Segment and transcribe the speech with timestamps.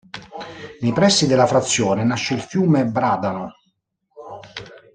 [0.79, 3.53] Nei pressi della frazione, nasce il fiume Bradano.